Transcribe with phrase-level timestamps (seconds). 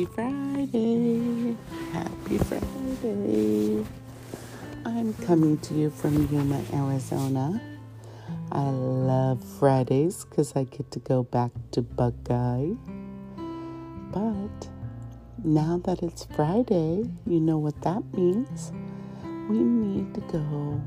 [0.00, 1.56] Happy Friday.
[1.92, 3.84] Happy Friday.
[4.86, 7.60] I'm coming to you from Yuma, Arizona.
[8.50, 12.70] I love Fridays because I get to go back to Buckeye.
[14.10, 14.68] But
[15.44, 18.72] now that it's Friday, you know what that means.
[19.50, 20.80] We need to go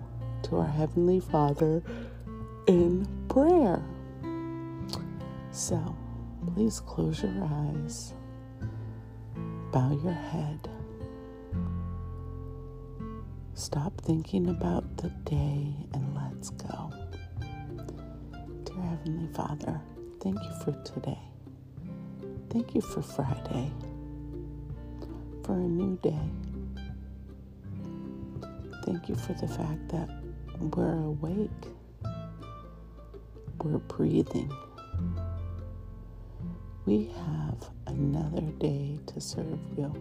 [0.50, 1.84] to our Heavenly Father
[2.66, 3.80] in prayer.
[5.52, 5.96] So,
[6.56, 8.16] please close your eyes,
[9.74, 10.70] bow your head,
[13.56, 16.92] stop thinking about the day, and let's go.
[18.66, 19.82] Dear Heavenly Father,
[20.22, 21.18] thank you for today.
[22.52, 23.72] Thank you for Friday,
[25.44, 26.30] for a new day.
[28.86, 30.08] Thank you for the fact that
[30.60, 31.50] we're awake,
[33.64, 34.52] we're breathing
[36.86, 39.94] we have another day to serve you.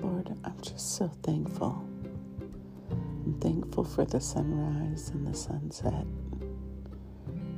[0.00, 1.84] Lord, I'm just so thankful.
[2.90, 6.06] I'm thankful for the sunrise and the sunset,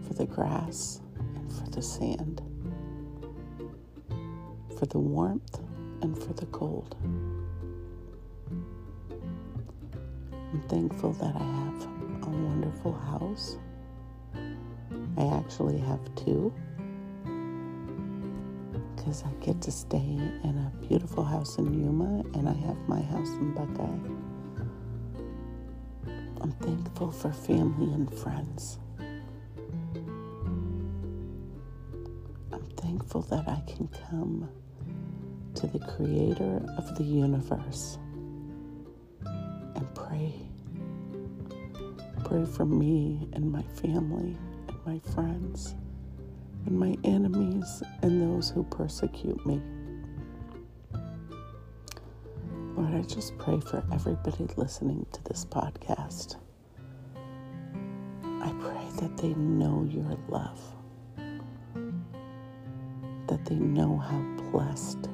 [0.06, 1.01] for the grass
[1.36, 2.42] and for the sand,
[4.77, 5.61] for the warmth
[6.03, 6.97] and for the cold.
[10.33, 11.83] I'm thankful that I have
[12.23, 13.59] a wonderful house
[15.19, 16.55] I actually have two
[18.94, 23.00] because I get to stay in a beautiful house in Yuma and I have my
[23.02, 23.98] house in Buckeye.
[26.41, 28.78] I'm thankful for family and friends.
[32.52, 34.48] I'm thankful that I can come
[35.56, 37.98] to the creator of the universe
[39.74, 40.33] and pray.
[42.24, 44.39] Pray for me and my family
[44.89, 45.75] my friends
[46.65, 49.61] and my enemies and those who persecute me.
[52.75, 56.37] Lord, I just pray for everybody listening to this podcast.
[58.25, 60.59] I pray that they know your love,
[63.27, 65.07] that they know how blessed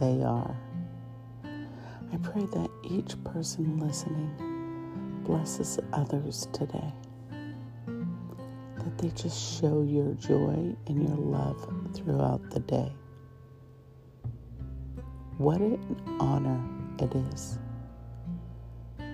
[0.00, 0.56] they are.
[1.44, 6.92] I pray that each person listening blesses others today
[9.00, 11.56] they just show your joy and your love
[11.94, 12.92] throughout the day.
[15.38, 16.60] What an honor
[16.98, 17.58] it is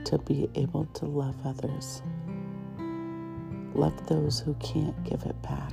[0.05, 2.03] to be able to love others,
[3.75, 5.73] love those who can't give it back,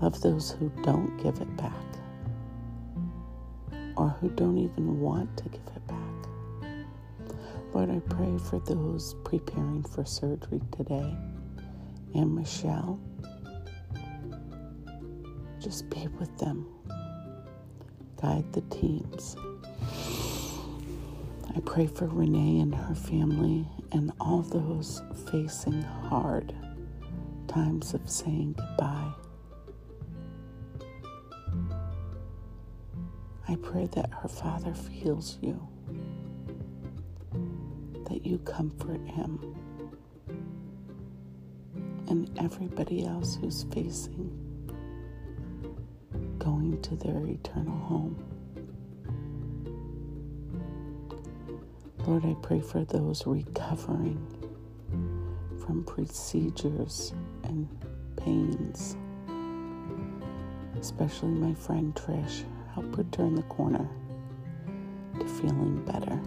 [0.00, 1.72] love those who don't give it back,
[3.96, 6.78] or who don't even want to give it back.
[7.74, 11.16] Lord, I pray for those preparing for surgery today
[12.14, 13.00] and Michelle.
[15.60, 16.66] Just be with them,
[18.20, 19.36] guide the teams.
[21.54, 26.54] I pray for Renee and her family and all those facing hard
[27.48, 29.12] times of saying goodbye.
[33.48, 35.66] I pray that her father feels you,
[38.08, 39.56] that you comfort him
[42.08, 44.30] and everybody else who's facing
[46.38, 48.16] going to their eternal home.
[52.06, 54.18] Lord, I pray for those recovering
[55.64, 57.12] from procedures
[57.44, 57.68] and
[58.16, 58.96] pains,
[60.80, 62.44] especially my friend Trish.
[62.72, 63.86] Help her turn the corner
[65.18, 66.18] to feeling better.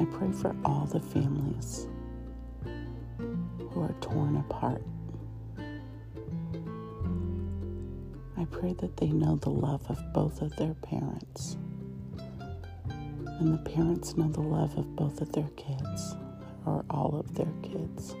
[0.00, 1.88] I pray for all the families
[3.58, 4.82] who are torn apart.
[8.36, 11.58] I pray that they know the love of both of their parents,
[13.40, 16.14] and the parents know the love of both of their kids,
[16.64, 18.14] or all of their kids.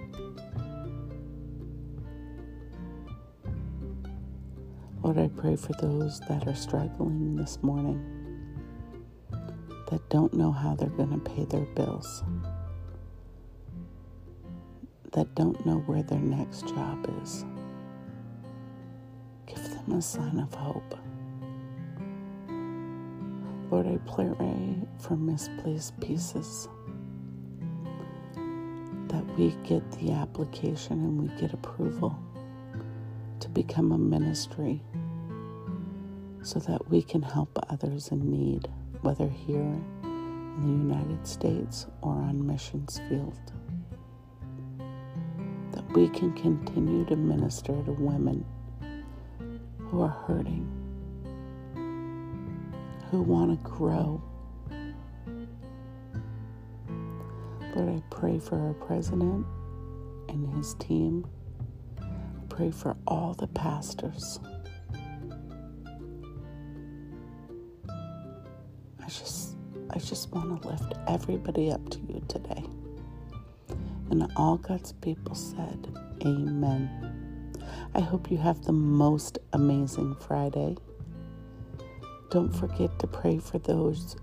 [5.02, 8.17] Lord, I pray for those that are struggling this morning
[9.90, 12.22] that don't know how they're going to pay their bills,
[15.12, 17.44] that don't know where their next job is.
[19.46, 20.94] Give them a sign of hope.
[23.70, 24.30] Lord, I pray
[24.98, 26.68] for misplaced pieces
[29.08, 32.18] that we get the application and we get approval
[33.40, 34.82] to become a ministry
[36.42, 38.68] so that we can help others in need
[39.02, 39.60] whether here
[40.02, 43.52] in the United States or on missions field.
[45.72, 48.44] That we can continue to minister to women
[49.78, 50.66] who are hurting,
[53.10, 54.22] who want to grow.
[57.74, 59.46] Lord, I pray for our president
[60.28, 61.26] and his team.
[62.00, 62.06] I
[62.48, 64.40] pray for all the pastors.
[69.08, 69.56] I just
[69.88, 72.62] I just want to lift everybody up to you today.
[74.10, 75.88] And all God's people said,
[76.26, 77.54] Amen.
[77.94, 80.76] I hope you have the most amazing Friday.
[82.28, 84.14] Don't forget to pray for those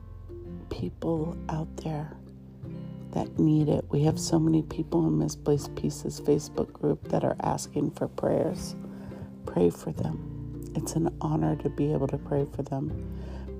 [0.69, 2.15] people out there
[3.13, 3.85] that need it.
[3.89, 8.75] We have so many people in Misplaced Pieces Facebook group that are asking for prayers.
[9.47, 10.34] Pray for them.
[10.75, 12.91] It's an honor to be able to pray for them.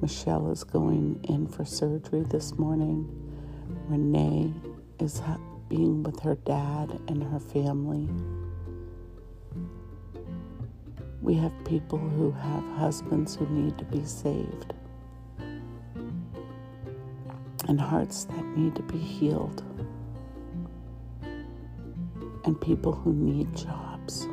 [0.01, 3.07] Michelle is going in for surgery this morning.
[3.87, 4.53] Renee
[4.99, 5.21] is
[5.69, 8.09] being with her dad and her family.
[11.21, 14.73] We have people who have husbands who need to be saved
[17.67, 19.63] and hearts that need to be healed
[22.43, 24.27] and people who need jobs.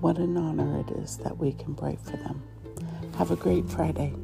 [0.00, 2.40] What an honor it is that we can pray for them.
[3.16, 4.14] Have a great Friday.